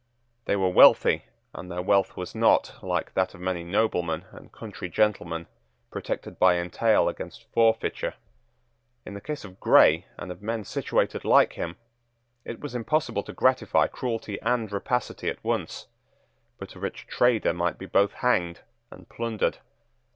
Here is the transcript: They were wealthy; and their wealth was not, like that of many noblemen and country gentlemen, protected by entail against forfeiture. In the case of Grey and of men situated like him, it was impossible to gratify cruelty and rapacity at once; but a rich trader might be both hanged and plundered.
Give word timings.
They 0.45 0.55
were 0.55 0.67
wealthy; 0.69 1.25
and 1.53 1.69
their 1.69 1.83
wealth 1.83 2.17
was 2.17 2.33
not, 2.33 2.73
like 2.81 3.13
that 3.13 3.35
of 3.35 3.39
many 3.41 3.63
noblemen 3.63 4.25
and 4.31 4.51
country 4.51 4.89
gentlemen, 4.89 5.45
protected 5.91 6.39
by 6.39 6.57
entail 6.57 7.07
against 7.07 7.45
forfeiture. 7.53 8.15
In 9.05 9.13
the 9.13 9.21
case 9.21 9.45
of 9.45 9.59
Grey 9.59 10.07
and 10.17 10.31
of 10.31 10.41
men 10.41 10.63
situated 10.63 11.23
like 11.23 11.53
him, 11.53 11.77
it 12.43 12.59
was 12.59 12.73
impossible 12.73 13.21
to 13.21 13.33
gratify 13.33 13.85
cruelty 13.85 14.41
and 14.41 14.71
rapacity 14.71 15.29
at 15.29 15.43
once; 15.43 15.85
but 16.57 16.73
a 16.73 16.79
rich 16.79 17.05
trader 17.05 17.53
might 17.53 17.77
be 17.77 17.85
both 17.85 18.13
hanged 18.13 18.61
and 18.89 19.07
plundered. 19.07 19.59